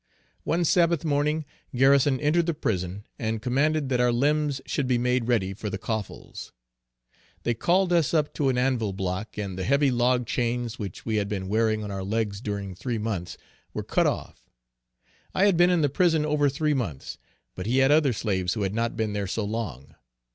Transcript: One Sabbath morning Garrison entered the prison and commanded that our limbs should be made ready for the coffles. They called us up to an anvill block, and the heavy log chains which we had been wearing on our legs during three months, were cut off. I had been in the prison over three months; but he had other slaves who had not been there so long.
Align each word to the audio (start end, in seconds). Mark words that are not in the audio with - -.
One 0.45 0.65
Sabbath 0.65 1.05
morning 1.05 1.45
Garrison 1.75 2.19
entered 2.19 2.47
the 2.47 2.55
prison 2.55 3.05
and 3.19 3.39
commanded 3.39 3.89
that 3.89 3.99
our 3.99 4.11
limbs 4.11 4.59
should 4.65 4.87
be 4.87 4.97
made 4.97 5.27
ready 5.27 5.53
for 5.53 5.69
the 5.69 5.77
coffles. 5.77 6.51
They 7.43 7.53
called 7.53 7.93
us 7.93 8.11
up 8.11 8.33
to 8.33 8.49
an 8.49 8.57
anvill 8.57 8.93
block, 8.95 9.37
and 9.37 9.59
the 9.59 9.63
heavy 9.63 9.91
log 9.91 10.25
chains 10.25 10.79
which 10.79 11.05
we 11.05 11.17
had 11.17 11.29
been 11.29 11.49
wearing 11.49 11.83
on 11.83 11.91
our 11.91 12.03
legs 12.03 12.41
during 12.41 12.73
three 12.73 12.97
months, 12.97 13.37
were 13.75 13.83
cut 13.83 14.07
off. 14.07 14.49
I 15.35 15.45
had 15.45 15.55
been 15.55 15.69
in 15.69 15.81
the 15.81 15.87
prison 15.87 16.25
over 16.25 16.49
three 16.49 16.73
months; 16.73 17.19
but 17.53 17.67
he 17.67 17.77
had 17.77 17.91
other 17.91 18.11
slaves 18.11 18.55
who 18.55 18.63
had 18.63 18.73
not 18.73 18.97
been 18.97 19.13
there 19.13 19.27
so 19.27 19.45
long. 19.45 19.93